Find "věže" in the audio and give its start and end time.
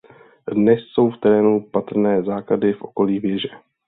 3.19-3.49